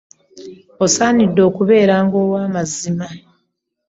Osanidde 0.83 1.41
okubeeranga 1.49 2.17
owamazima. 2.25 3.07